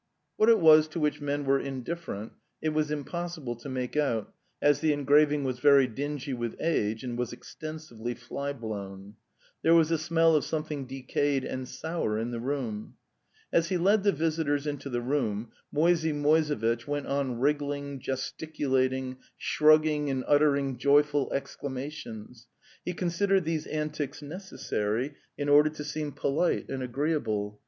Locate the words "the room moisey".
14.89-16.13